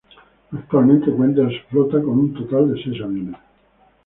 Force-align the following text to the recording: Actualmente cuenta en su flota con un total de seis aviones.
Actualmente 0.51 1.11
cuenta 1.11 1.43
en 1.43 1.51
su 1.51 1.63
flota 1.67 2.01
con 2.01 2.17
un 2.17 2.33
total 2.33 2.73
de 2.73 2.81
seis 2.83 2.99
aviones. 3.03 3.39